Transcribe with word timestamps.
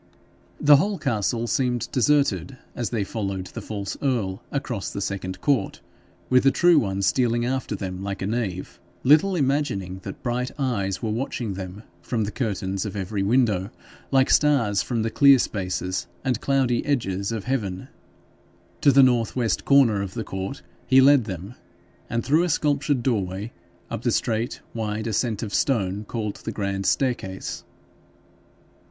The 0.59 0.77
whole 0.77 0.97
castle 0.97 1.45
seemed 1.45 1.87
deserted 1.91 2.57
as 2.75 2.89
they 2.89 3.03
followed 3.03 3.45
the 3.53 3.61
false 3.61 3.95
earl 4.01 4.41
across 4.51 4.89
the 4.89 4.99
second 4.99 5.39
court 5.41 5.79
with 6.27 6.41
the 6.43 6.49
true 6.49 6.79
one 6.79 7.03
stealing 7.03 7.45
after 7.45 7.75
them 7.75 8.01
like 8.01 8.23
a 8.23 8.25
knave 8.25 8.79
little 9.03 9.35
imagining 9.35 9.99
that 10.01 10.23
bright 10.23 10.49
eyes 10.57 11.03
were 11.03 11.11
watching 11.11 11.53
them 11.53 11.83
from 12.01 12.23
the 12.23 12.31
curtains 12.31 12.83
of 12.83 12.95
every 12.95 13.21
window 13.21 13.69
like 14.09 14.31
stars 14.31 14.81
from 14.81 15.03
the 15.03 15.11
clear 15.11 15.37
spaces 15.37 16.07
and 16.25 16.41
cloudy 16.41 16.83
edges 16.83 17.31
of 17.31 17.43
heaven. 17.43 17.87
To 18.81 18.91
the 18.91 19.03
north 19.03 19.35
west 19.35 19.65
corner 19.65 20.01
of 20.01 20.15
the 20.15 20.23
court 20.23 20.63
he 20.87 20.99
led 20.99 21.25
them, 21.25 21.53
and 22.09 22.25
through 22.25 22.41
a 22.43 22.49
sculptured 22.49 23.03
doorway 23.03 23.51
up 23.91 24.01
the 24.01 24.09
straight 24.09 24.61
wide 24.73 25.05
ascent 25.05 25.43
of 25.43 25.53
stone 25.53 26.05
called 26.05 26.37
the 26.37 26.51
grand 26.51 26.87
staircase. 26.87 27.63